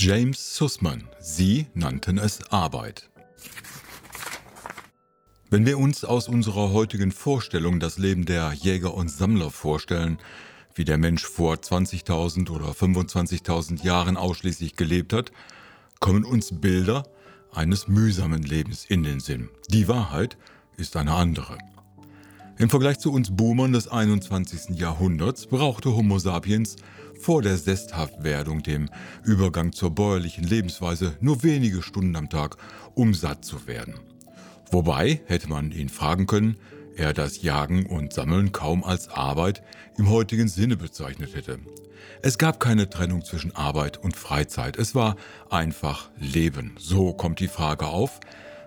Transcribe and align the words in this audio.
James 0.00 0.54
Sussman. 0.54 1.08
Sie 1.18 1.66
nannten 1.74 2.18
es 2.18 2.52
Arbeit. 2.52 3.10
Wenn 5.50 5.66
wir 5.66 5.76
uns 5.76 6.04
aus 6.04 6.28
unserer 6.28 6.72
heutigen 6.72 7.10
Vorstellung 7.10 7.80
das 7.80 7.98
Leben 7.98 8.24
der 8.24 8.52
Jäger 8.52 8.94
und 8.94 9.10
Sammler 9.10 9.50
vorstellen, 9.50 10.18
wie 10.76 10.84
der 10.84 10.98
Mensch 10.98 11.24
vor 11.24 11.56
20.000 11.56 12.48
oder 12.48 12.66
25.000 12.66 13.82
Jahren 13.82 14.16
ausschließlich 14.16 14.76
gelebt 14.76 15.12
hat, 15.12 15.32
kommen 15.98 16.24
uns 16.24 16.60
Bilder 16.60 17.04
eines 17.52 17.88
mühsamen 17.88 18.44
Lebens 18.44 18.84
in 18.84 19.02
den 19.02 19.18
Sinn. 19.18 19.48
Die 19.68 19.88
Wahrheit 19.88 20.36
ist 20.76 20.94
eine 20.94 21.14
andere. 21.14 21.58
Im 22.58 22.68
Vergleich 22.68 22.98
zu 22.98 23.12
uns 23.12 23.30
Boomern 23.36 23.72
des 23.72 23.86
21. 23.86 24.76
Jahrhunderts 24.80 25.46
brauchte 25.46 25.94
Homo 25.94 26.18
sapiens 26.18 26.74
vor 27.20 27.40
der 27.40 27.56
Sesshaftwerdung, 27.56 28.64
dem 28.64 28.90
Übergang 29.22 29.72
zur 29.72 29.94
bäuerlichen 29.94 30.42
Lebensweise, 30.42 31.16
nur 31.20 31.44
wenige 31.44 31.82
Stunden 31.82 32.16
am 32.16 32.28
Tag, 32.28 32.56
um 32.94 33.14
satt 33.14 33.44
zu 33.44 33.68
werden. 33.68 33.94
Wobei, 34.72 35.20
hätte 35.26 35.48
man 35.48 35.70
ihn 35.70 35.88
fragen 35.88 36.26
können, 36.26 36.56
er 36.96 37.12
das 37.12 37.42
Jagen 37.42 37.86
und 37.86 38.12
Sammeln 38.12 38.50
kaum 38.50 38.82
als 38.82 39.08
Arbeit 39.08 39.62
im 39.96 40.10
heutigen 40.10 40.48
Sinne 40.48 40.76
bezeichnet 40.76 41.36
hätte. 41.36 41.60
Es 42.22 42.38
gab 42.38 42.58
keine 42.58 42.90
Trennung 42.90 43.24
zwischen 43.24 43.54
Arbeit 43.54 43.98
und 43.98 44.16
Freizeit, 44.16 44.76
es 44.76 44.96
war 44.96 45.14
einfach 45.48 46.10
Leben. 46.18 46.74
So 46.76 47.12
kommt 47.12 47.38
die 47.38 47.46
Frage 47.46 47.86
auf, 47.86 48.18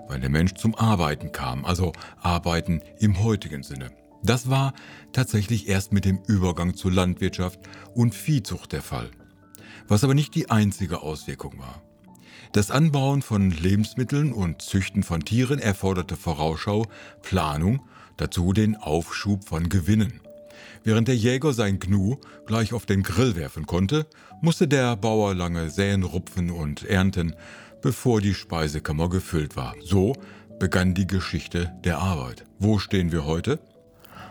weil 0.08 0.20
der 0.20 0.30
Mensch 0.30 0.54
zum 0.54 0.76
Arbeiten 0.76 1.32
kam, 1.32 1.66
also 1.66 1.94
Arbeiten 2.22 2.82
im 3.00 3.24
heutigen 3.24 3.64
Sinne. 3.64 3.92
Das 4.24 4.50
war 4.50 4.74
tatsächlich 5.14 5.68
erst 5.68 5.94
mit 5.94 6.06
dem 6.06 6.20
Übergang 6.28 6.76
zur 6.76 6.92
Landwirtschaft 6.92 7.60
und 7.96 8.14
Viehzucht 8.14 8.72
der 8.72 8.82
Fall. 8.82 9.10
Was 9.88 10.04
aber 10.04 10.14
nicht 10.14 10.36
die 10.36 10.50
einzige 10.50 11.02
Auswirkung 11.02 11.58
war. 11.58 11.82
Das 12.54 12.70
Anbauen 12.70 13.22
von 13.22 13.50
Lebensmitteln 13.50 14.34
und 14.34 14.62
Züchten 14.62 15.04
von 15.04 15.22
Tieren 15.22 15.60
erforderte 15.60 16.18
Vorausschau, 16.18 16.86
Planung, 17.22 17.82
dazu 18.18 18.54
den 18.54 18.76
Aufschub 18.76 19.48
von 19.48 19.70
Gewinnen. 19.70 20.20
Während 20.84 21.08
der 21.08 21.16
Jäger 21.16 21.54
sein 21.54 21.80
Gnu 21.80 22.18
gleich 22.46 22.74
auf 22.74 22.86
den 22.86 23.04
Grill 23.04 23.36
werfen 23.36 23.66
konnte, 23.66 24.06
musste 24.42 24.68
der 24.68 24.96
Bauer 24.96 25.34
lange 25.34 25.70
säen, 25.70 26.04
rupfen 26.04 26.50
und 26.50 26.84
ernten, 26.84 27.36
bevor 27.82 28.22
die 28.22 28.34
Speisekammer 28.34 29.10
gefüllt 29.10 29.56
war. 29.56 29.76
So 29.84 30.14
begann 30.60 30.94
die 30.94 31.08
Geschichte 31.08 31.72
der 31.84 32.00
Arbeit. 32.00 32.46
Wo 32.60 32.80
stehen 32.80 33.12
wir 33.12 33.26
heute? 33.26 33.60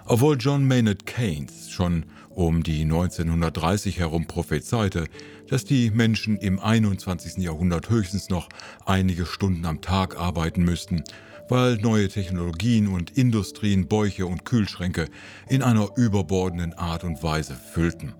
Obwohl 0.06 0.36
John 0.38 0.66
Maynard 0.66 1.06
Keynes 1.06 1.70
schon 1.70 2.04
um 2.30 2.62
die 2.62 2.82
1930 2.82 3.98
herum 3.98 4.26
prophezeite, 4.26 5.04
dass 5.48 5.64
die 5.64 5.90
Menschen 5.90 6.36
im 6.36 6.58
21. 6.58 7.38
Jahrhundert 7.38 7.90
höchstens 7.90 8.28
noch 8.28 8.48
einige 8.86 9.26
Stunden 9.26 9.64
am 9.66 9.80
Tag 9.80 10.18
arbeiten 10.18 10.62
müssten, 10.62 11.02
weil 11.48 11.76
neue 11.76 12.08
Technologien 12.08 12.88
und 12.88 13.16
Industrien 13.16 13.88
Bäuche 13.88 14.26
und 14.26 14.44
Kühlschränke 14.44 15.08
in 15.48 15.62
einer 15.62 15.88
überbordenden 15.96 16.74
Art 16.74 17.04
und 17.04 17.22
Weise 17.22 17.54
füllten. 17.54 18.14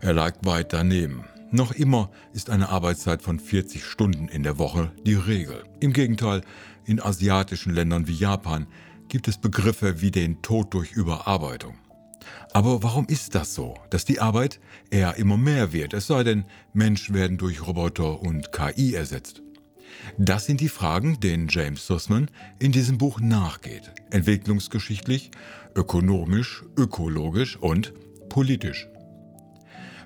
Er 0.00 0.12
lag 0.12 0.34
weit 0.42 0.72
daneben. 0.72 1.24
Noch 1.52 1.72
immer 1.72 2.10
ist 2.32 2.48
eine 2.48 2.68
Arbeitszeit 2.68 3.22
von 3.22 3.40
40 3.40 3.84
Stunden 3.84 4.28
in 4.28 4.44
der 4.44 4.58
Woche 4.58 4.92
die 5.04 5.14
Regel. 5.14 5.64
Im 5.80 5.92
Gegenteil, 5.92 6.42
in 6.84 7.00
asiatischen 7.00 7.74
Ländern 7.74 8.06
wie 8.06 8.14
Japan 8.14 8.68
gibt 9.08 9.26
es 9.26 9.36
Begriffe 9.38 10.00
wie 10.00 10.12
den 10.12 10.42
Tod 10.42 10.72
durch 10.72 10.92
Überarbeitung. 10.92 11.74
Aber 12.52 12.84
warum 12.84 13.06
ist 13.06 13.34
das 13.34 13.54
so, 13.54 13.74
dass 13.90 14.04
die 14.04 14.20
Arbeit 14.20 14.60
eher 14.90 15.16
immer 15.16 15.36
mehr 15.36 15.72
wird, 15.72 15.92
es 15.92 16.06
sei 16.06 16.22
denn, 16.22 16.44
Menschen 16.72 17.16
werden 17.16 17.36
durch 17.36 17.66
Roboter 17.66 18.20
und 18.20 18.52
KI 18.52 18.94
ersetzt? 18.94 19.42
Das 20.18 20.46
sind 20.46 20.60
die 20.60 20.68
Fragen, 20.68 21.18
denen 21.18 21.48
James 21.48 21.84
Sussman 21.84 22.30
in 22.60 22.70
diesem 22.70 22.96
Buch 22.96 23.18
nachgeht, 23.18 23.90
entwicklungsgeschichtlich, 24.10 25.32
ökonomisch, 25.74 26.62
ökologisch 26.76 27.56
und 27.56 27.92
politisch. 28.28 28.88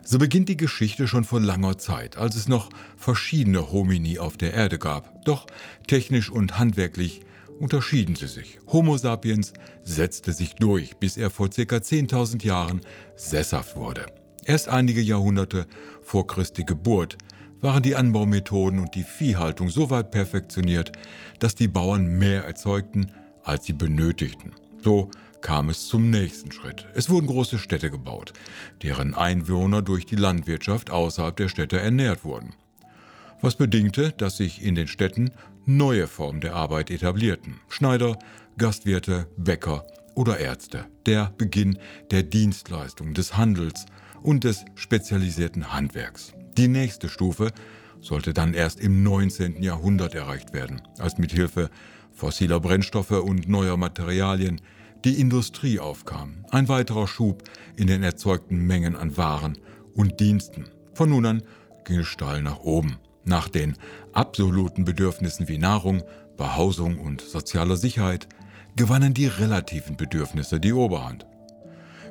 So 0.06 0.18
beginnt 0.18 0.50
die 0.50 0.58
Geschichte 0.58 1.08
schon 1.08 1.24
vor 1.24 1.40
langer 1.40 1.78
Zeit, 1.78 2.18
als 2.18 2.36
es 2.36 2.46
noch 2.46 2.68
verschiedene 2.96 3.72
Homini 3.72 4.18
auf 4.18 4.36
der 4.36 4.52
Erde 4.52 4.78
gab. 4.78 5.24
Doch 5.24 5.46
technisch 5.86 6.30
und 6.30 6.58
handwerklich 6.58 7.22
unterschieden 7.58 8.14
sie 8.14 8.26
sich. 8.26 8.58
Homo 8.66 8.98
sapiens 8.98 9.54
setzte 9.82 10.32
sich 10.32 10.56
durch, 10.56 10.96
bis 10.98 11.16
er 11.16 11.30
vor 11.30 11.48
ca. 11.48 11.62
10.000 11.62 12.44
Jahren 12.44 12.82
sesshaft 13.16 13.76
wurde. 13.76 14.06
Erst 14.44 14.68
einige 14.68 15.00
Jahrhunderte 15.00 15.66
vor 16.02 16.26
Christi 16.26 16.64
Geburt 16.64 17.16
waren 17.62 17.82
die 17.82 17.96
Anbaumethoden 17.96 18.80
und 18.80 18.94
die 18.94 19.04
Viehhaltung 19.04 19.70
so 19.70 19.88
weit 19.88 20.10
perfektioniert, 20.10 20.92
dass 21.38 21.54
die 21.54 21.68
Bauern 21.68 22.18
mehr 22.18 22.44
erzeugten, 22.44 23.10
als 23.42 23.64
sie 23.64 23.72
benötigten. 23.72 24.52
So 24.82 25.10
kam 25.44 25.68
es 25.68 25.88
zum 25.88 26.08
nächsten 26.08 26.50
Schritt. 26.50 26.86
Es 26.94 27.10
wurden 27.10 27.26
große 27.26 27.58
Städte 27.58 27.90
gebaut, 27.90 28.32
deren 28.82 29.14
Einwohner 29.14 29.82
durch 29.82 30.06
die 30.06 30.16
Landwirtschaft 30.16 30.90
außerhalb 30.90 31.36
der 31.36 31.50
Städte 31.50 31.78
ernährt 31.78 32.24
wurden. 32.24 32.54
Was 33.42 33.56
bedingte, 33.56 34.12
dass 34.16 34.38
sich 34.38 34.62
in 34.64 34.74
den 34.74 34.88
Städten 34.88 35.32
neue 35.66 36.06
Formen 36.06 36.40
der 36.40 36.54
Arbeit 36.54 36.90
etablierten. 36.90 37.60
Schneider, 37.68 38.18
Gastwirte, 38.56 39.26
Bäcker 39.36 39.86
oder 40.14 40.38
Ärzte. 40.38 40.86
Der 41.04 41.34
Beginn 41.36 41.78
der 42.10 42.22
Dienstleistung, 42.22 43.12
des 43.12 43.36
Handels 43.36 43.84
und 44.22 44.44
des 44.44 44.64
spezialisierten 44.76 45.74
Handwerks. 45.74 46.32
Die 46.56 46.68
nächste 46.68 47.10
Stufe 47.10 47.52
sollte 48.00 48.32
dann 48.32 48.54
erst 48.54 48.80
im 48.80 49.02
19. 49.02 49.62
Jahrhundert 49.62 50.14
erreicht 50.14 50.54
werden, 50.54 50.80
als 50.98 51.18
mit 51.18 51.32
Hilfe 51.32 51.68
fossiler 52.14 52.60
Brennstoffe 52.60 53.10
und 53.10 53.46
neuer 53.46 53.76
Materialien 53.76 54.62
die 55.04 55.20
Industrie 55.20 55.78
aufkam, 55.78 56.46
ein 56.50 56.68
weiterer 56.68 57.06
Schub 57.06 57.42
in 57.76 57.86
den 57.86 58.02
erzeugten 58.02 58.58
Mengen 58.66 58.96
an 58.96 59.16
Waren 59.16 59.58
und 59.94 60.18
Diensten. 60.18 60.64
Von 60.94 61.10
nun 61.10 61.26
an 61.26 61.42
ging 61.84 62.00
es 62.00 62.06
steil 62.06 62.42
nach 62.42 62.60
oben. 62.60 62.96
Nach 63.24 63.48
den 63.48 63.76
absoluten 64.12 64.84
Bedürfnissen 64.84 65.48
wie 65.48 65.58
Nahrung, 65.58 66.02
Behausung 66.36 66.98
und 66.98 67.20
sozialer 67.20 67.76
Sicherheit 67.76 68.28
gewannen 68.76 69.14
die 69.14 69.26
relativen 69.26 69.96
Bedürfnisse 69.96 70.58
die 70.58 70.72
Oberhand. 70.72 71.26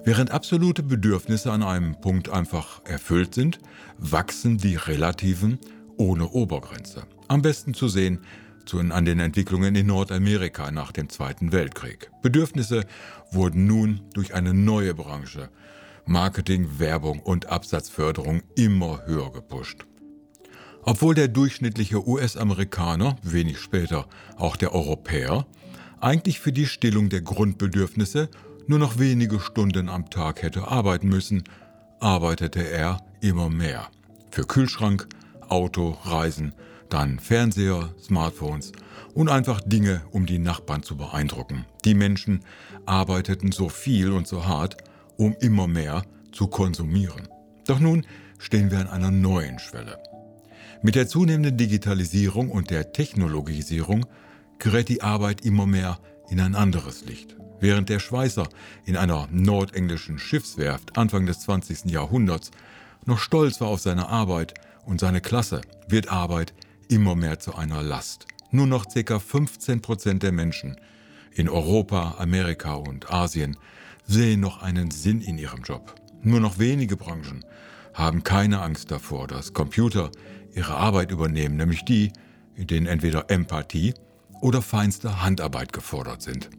Während 0.06 0.32
absolute 0.32 0.84
Bedürfnisse 0.84 1.52
an 1.52 1.64
einem 1.64 2.00
Punkt 2.00 2.30
einfach 2.30 2.82
erfüllt 2.86 3.34
sind, 3.34 3.60
wachsen 3.98 4.58
die 4.58 4.76
relativen 4.76 5.60
ohne 5.98 6.30
Obergrenze. 6.30 7.04
Am 7.28 7.42
besten 7.42 7.74
zu 7.74 7.88
sehen 7.88 8.20
zu, 8.66 8.80
an 8.80 9.06
den 9.06 9.20
Entwicklungen 9.20 9.76
in 9.76 9.88
Nordamerika 9.88 10.72
nach 10.72 10.92
dem 10.92 11.10
Zweiten 11.10 11.52
Weltkrieg. 11.52 12.12
Bedürfnisse 12.22 12.86
wurden 13.32 13.66
nun 13.66 14.02
durch 14.14 14.34
eine 14.34 14.54
neue 14.54 14.94
Branche, 14.94 15.50
Marketing, 16.06 16.80
Werbung 16.80 17.20
und 17.20 17.48
Absatzförderung 17.48 18.42
immer 18.56 19.06
höher 19.06 19.32
gepusht. 19.32 19.86
Obwohl 20.84 21.16
der 21.16 21.30
durchschnittliche 21.30 22.06
US-Amerikaner, 22.08 23.16
wenig 23.24 23.60
später 23.60 24.08
auch 24.38 24.58
der 24.58 24.74
Europäer, 24.74 25.46
eigentlich 26.02 26.40
für 26.42 26.52
die 26.52 26.66
Stillung 26.66 27.08
der 27.08 27.22
Grundbedürfnisse 27.22 28.30
nur 28.68 28.80
noch 28.80 29.00
wenige 29.00 29.40
Stunden 29.40 29.88
am 29.88 30.10
Tag 30.10 30.42
hätte 30.42 30.68
arbeiten 30.68 31.08
müssen, 31.08 31.44
arbeitete 32.02 32.68
er 32.70 32.98
immer 33.22 33.50
mehr. 33.50 33.88
Für 34.32 34.44
Kühlschrank, 34.44 35.08
Auto, 35.48 35.98
Reisen, 36.04 36.54
dann 36.94 37.20
Fernseher, 37.20 37.94
Smartphones 38.02 38.72
und 39.16 39.28
einfach 39.28 39.62
Dinge, 39.66 40.02
um 40.12 40.26
die 40.26 40.38
Nachbarn 40.38 40.84
zu 40.84 40.96
beeindrucken. 40.96 41.66
Die 41.86 41.96
Menschen 41.96 42.44
arbeiteten 42.86 43.52
so 43.52 43.68
viel 43.68 44.12
und 44.12 44.28
so 44.28 44.46
hart, 44.46 44.78
um 45.18 45.36
immer 45.40 45.68
mehr 45.68 46.04
zu 46.32 46.48
konsumieren. 46.48 47.28
Doch 47.66 47.80
nun 47.80 48.06
stehen 48.38 48.70
wir 48.70 48.80
an 48.80 48.88
einer 48.88 49.12
neuen 49.12 49.58
Schwelle. 49.58 49.98
Mit 50.84 50.96
der 50.96 51.08
zunehmenden 51.08 51.58
Digitalisierung 51.58 52.52
und 52.52 52.70
der 52.70 52.92
Technologisierung 52.92 54.06
gerät 54.60 54.90
die 54.90 55.02
Arbeit 55.02 55.46
immer 55.46 55.66
mehr 55.66 55.98
in 56.30 56.40
ein 56.40 56.56
anderes 56.56 57.06
Licht. 57.06 57.36
Während 57.60 57.90
der 57.90 58.00
Schweißer 58.00 58.48
in 58.86 58.98
einer 58.98 59.28
nordenglischen 59.32 60.20
Schiffswerft 60.20 60.98
Anfang 60.98 61.26
des 61.26 61.40
20. 61.42 61.86
Jahrhunderts 61.86 62.52
noch 63.06 63.20
stolz 63.20 63.62
war 63.62 63.70
auf 63.70 63.80
seine 63.80 64.10
Arbeit 64.10 64.54
und 64.86 65.00
seine 65.00 65.22
Klasse, 65.22 65.62
wird 65.88 66.10
Arbeit 66.10 66.54
immer 66.90 67.16
mehr 67.16 67.40
zu 67.40 67.56
einer 67.56 67.82
Last. 67.82 68.28
Nur 68.52 68.68
noch 68.68 68.86
ca. 68.86 69.20
15 69.20 69.82
Prozent 69.82 70.24
der 70.24 70.32
Menschen 70.32 70.78
in 71.32 71.50
Europa, 71.50 72.16
Amerika 72.20 72.76
und 72.76 73.12
Asien 73.12 73.58
sehen 74.06 74.40
noch 74.40 74.62
einen 74.62 74.92
Sinn 74.92 75.22
in 75.22 75.38
ihrem 75.38 75.64
Job. 75.64 75.96
Nur 76.22 76.40
noch 76.40 76.60
wenige 76.60 76.96
Branchen 76.96 77.44
haben 77.94 78.24
keine 78.24 78.62
Angst 78.62 78.92
davor, 78.92 79.28
dass 79.28 79.54
Computer 79.54 80.12
ihre 80.54 80.76
Arbeit 80.76 81.12
übernehmen, 81.12 81.58
nämlich 81.58 81.84
die, 81.86 82.12
in 82.56 82.68
denen 82.68 82.88
entweder 82.88 83.30
Empathie 83.30 83.94
oder 84.42 84.62
feinste 84.62 85.24
Handarbeit 85.24 85.74
gefordert 85.74 86.22
sind. 86.22 86.50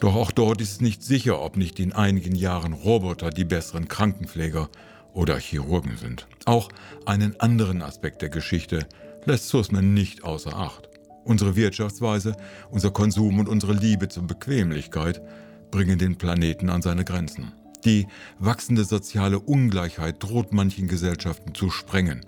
Doch 0.00 0.14
auch 0.14 0.32
dort 0.32 0.60
ist 0.60 0.72
es 0.72 0.80
nicht 0.80 1.02
sicher, 1.02 1.40
ob 1.40 1.56
nicht 1.56 1.78
in 1.78 1.92
einigen 1.92 2.34
Jahren 2.34 2.72
Roboter 2.72 3.30
die 3.30 3.44
besseren 3.44 3.88
Krankenpfleger 3.88 4.68
oder 5.14 5.38
Chirurgen 5.38 5.96
sind. 5.96 6.26
Auch 6.44 6.70
einen 7.06 7.38
anderen 7.40 7.82
Aspekt 7.82 8.22
der 8.22 8.28
Geschichte 8.28 8.86
lässt 9.24 9.48
Sussman 9.48 9.94
nicht 9.94 10.24
außer 10.24 10.56
Acht. 10.56 10.88
Unsere 11.24 11.54
Wirtschaftsweise, 11.54 12.36
unser 12.70 12.90
Konsum 12.90 13.38
und 13.38 13.48
unsere 13.48 13.72
Liebe 13.72 14.08
zur 14.08 14.24
Bequemlichkeit 14.24 15.22
bringen 15.70 15.98
den 15.98 16.16
Planeten 16.16 16.68
an 16.68 16.82
seine 16.82 17.04
Grenzen. 17.04 17.52
Die 17.84 18.06
wachsende 18.38 18.84
soziale 18.84 19.40
Ungleichheit 19.40 20.22
droht 20.22 20.52
manchen 20.52 20.88
Gesellschaften 20.88 21.54
zu 21.54 21.70
sprengen, 21.70 22.24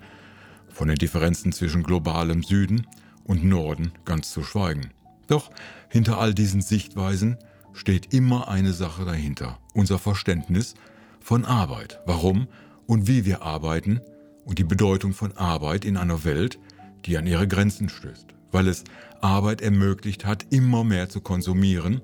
von 0.69 0.87
den 0.87 0.97
Differenzen 0.97 1.51
zwischen 1.51 1.83
globalem 1.83 2.43
Süden 2.43 2.87
und 3.23 3.43
Norden 3.43 3.93
ganz 4.03 4.31
zu 4.31 4.43
schweigen. 4.43 4.91
Doch 5.27 5.49
hinter 5.89 6.19
all 6.19 6.33
diesen 6.33 6.61
Sichtweisen 6.61 7.37
steht 7.73 8.13
immer 8.13 8.47
eine 8.47 8.73
Sache 8.73 9.05
dahinter, 9.05 9.59
unser 9.73 9.99
Verständnis 9.99 10.75
von 11.19 11.45
Arbeit, 11.45 11.99
warum 12.05 12.47
und 12.85 13.07
wie 13.07 13.25
wir 13.25 13.41
arbeiten 13.41 14.01
und 14.45 14.59
die 14.59 14.63
Bedeutung 14.63 15.13
von 15.13 15.35
Arbeit 15.37 15.85
in 15.85 15.97
einer 15.97 16.23
Welt, 16.23 16.59
die 17.05 17.17
an 17.17 17.27
ihre 17.27 17.47
Grenzen 17.47 17.89
stößt, 17.89 18.27
weil 18.51 18.67
es 18.67 18.83
Arbeit 19.21 19.61
ermöglicht 19.61 20.25
hat, 20.25 20.45
immer 20.49 20.83
mehr 20.83 21.09
zu 21.09 21.21
konsumieren, 21.21 22.01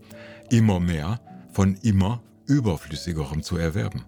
immer 0.49 0.79
mehr 0.79 1.19
von 1.51 1.75
immer 1.81 2.21
überflüssigerem 2.47 3.43
zu 3.43 3.57
erwerben. 3.57 4.05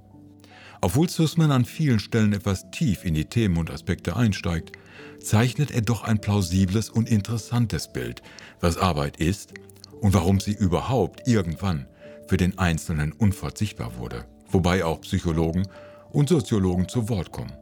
Obwohl 0.81 1.09
Sussman 1.09 1.51
an 1.51 1.63
vielen 1.63 1.99
Stellen 1.99 2.33
etwas 2.33 2.69
tief 2.71 3.05
in 3.05 3.13
die 3.13 3.25
Themen 3.25 3.57
und 3.57 3.71
Aspekte 3.71 4.17
einsteigt, 4.17 4.73
zeichnet 5.21 5.71
er 5.71 5.81
doch 5.81 6.03
ein 6.03 6.19
plausibles 6.19 6.89
und 6.89 7.09
interessantes 7.09 7.91
Bild, 7.93 8.21
was 8.59 8.77
Arbeit 8.77 9.17
ist 9.17 9.53
und 10.01 10.13
warum 10.13 10.41
sie 10.41 10.51
überhaupt 10.51 11.25
irgendwann 11.25 11.87
für 12.27 12.35
den 12.35 12.57
Einzelnen 12.57 13.13
unverzichtbar 13.13 13.97
wurde, 13.97 14.25
wobei 14.49 14.83
auch 14.83 14.99
Psychologen 15.01 15.67
und 16.11 16.27
Soziologen 16.27 16.89
zu 16.89 17.07
Wort 17.07 17.31
kommen. 17.31 17.53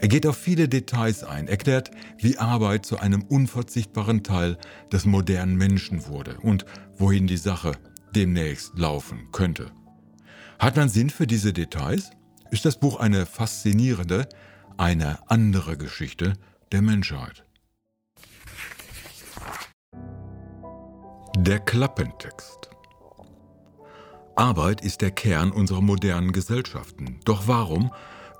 Er 0.00 0.08
geht 0.08 0.26
auf 0.26 0.36
viele 0.36 0.68
Details 0.68 1.24
ein, 1.24 1.48
erklärt, 1.48 1.90
wie 2.18 2.38
Arbeit 2.38 2.86
zu 2.86 2.98
einem 2.98 3.22
unverzichtbaren 3.22 4.22
Teil 4.22 4.58
des 4.92 5.04
modernen 5.04 5.56
Menschen 5.56 6.06
wurde 6.06 6.38
und 6.40 6.66
wohin 6.96 7.26
die 7.26 7.36
Sache 7.36 7.72
demnächst 8.14 8.78
laufen 8.78 9.28
könnte. 9.32 9.70
Hat 10.58 10.76
man 10.76 10.88
Sinn 10.88 11.10
für 11.10 11.26
diese 11.26 11.52
Details? 11.52 12.10
Ist 12.50 12.64
das 12.64 12.78
Buch 12.78 13.00
eine 13.00 13.26
faszinierende, 13.26 14.28
eine 14.76 15.18
andere 15.30 15.76
Geschichte 15.76 16.34
der 16.72 16.82
Menschheit. 16.82 17.44
Der 21.36 21.58
Klappentext 21.60 22.70
Arbeit 24.36 24.80
ist 24.80 25.00
der 25.00 25.12
Kern 25.12 25.52
unserer 25.52 25.80
modernen 25.80 26.32
Gesellschaften. 26.32 27.20
Doch 27.24 27.46
warum 27.46 27.92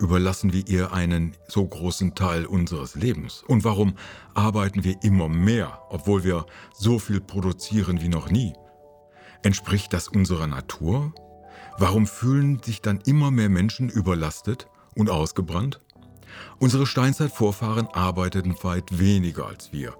überlassen 0.05 0.53
wir 0.53 0.69
ihr 0.69 0.93
einen 0.93 1.33
so 1.49 1.67
großen 1.67 2.15
Teil 2.15 2.45
unseres 2.45 2.95
Lebens? 2.95 3.43
Und 3.47 3.65
warum 3.65 3.95
arbeiten 4.35 4.85
wir 4.85 5.03
immer 5.03 5.31
mehr, 5.31 5.81
obwohl 5.89 6.25
wir 6.25 6.45
so 6.75 6.99
viel 6.99 7.23
produzieren 7.23 8.03
wie 8.03 8.09
noch 8.09 8.31
nie? 8.31 8.53
Entspricht 9.43 9.95
das 9.95 10.09
unserer 10.09 10.47
Natur? 10.47 11.15
Warum 11.79 12.07
fühlen 12.07 12.63
sich 12.63 12.83
dann 12.83 13.01
immer 13.07 13.31
mehr 13.31 13.49
Menschen 13.49 13.89
überlastet 13.89 14.69
und 14.95 15.09
ausgebrannt? 15.09 15.81
Unsere 16.59 16.87
Steinzeitvorfahren 16.87 17.87
arbeiteten 17.87 18.57
weit 18.63 18.99
weniger 18.99 19.47
als 19.47 19.73
wir. 19.73 19.95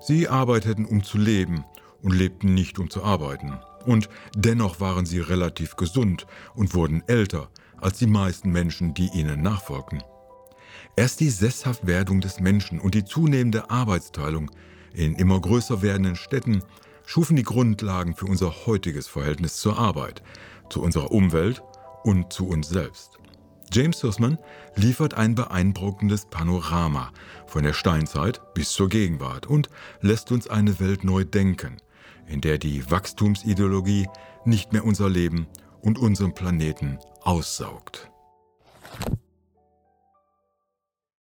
Sie 0.00 0.26
arbeiteten, 0.26 0.86
um 0.86 1.04
zu 1.04 1.18
leben 1.18 1.66
und 2.00 2.12
lebten 2.12 2.54
nicht, 2.54 2.78
um 2.78 2.88
zu 2.88 3.04
arbeiten. 3.04 3.58
Und 3.84 4.08
dennoch 4.34 4.80
waren 4.80 5.04
sie 5.04 5.20
relativ 5.20 5.76
gesund 5.76 6.26
und 6.54 6.74
wurden 6.74 7.02
älter 7.08 7.50
als 7.80 7.98
die 7.98 8.06
meisten 8.06 8.50
Menschen, 8.50 8.94
die 8.94 9.08
ihnen 9.08 9.42
nachfolgten. 9.42 10.02
Erst 10.96 11.20
die 11.20 11.30
Sesshaftwerdung 11.30 12.20
des 12.20 12.40
Menschen 12.40 12.80
und 12.80 12.94
die 12.94 13.04
zunehmende 13.04 13.70
Arbeitsteilung 13.70 14.50
in 14.92 15.14
immer 15.14 15.40
größer 15.40 15.82
werdenden 15.82 16.16
Städten 16.16 16.62
schufen 17.06 17.36
die 17.36 17.42
Grundlagen 17.42 18.14
für 18.14 18.26
unser 18.26 18.66
heutiges 18.66 19.06
Verhältnis 19.06 19.56
zur 19.56 19.78
Arbeit, 19.78 20.22
zu 20.68 20.82
unserer 20.82 21.10
Umwelt 21.10 21.62
und 22.04 22.32
zu 22.32 22.48
uns 22.48 22.68
selbst. 22.68 23.18
James 23.72 24.00
Sussman 24.00 24.38
liefert 24.74 25.14
ein 25.14 25.36
beeindruckendes 25.36 26.26
Panorama 26.26 27.12
von 27.46 27.62
der 27.62 27.72
Steinzeit 27.72 28.40
bis 28.52 28.70
zur 28.70 28.88
Gegenwart 28.88 29.46
und 29.46 29.70
lässt 30.00 30.32
uns 30.32 30.48
eine 30.48 30.80
Welt 30.80 31.04
neu 31.04 31.24
denken, 31.24 31.76
in 32.26 32.40
der 32.40 32.58
die 32.58 32.90
Wachstumsideologie 32.90 34.08
nicht 34.44 34.72
mehr 34.72 34.84
unser 34.84 35.08
Leben 35.08 35.46
und 35.82 35.98
unseren 35.98 36.34
Planeten 36.34 36.98
aussaugt. 37.22 38.10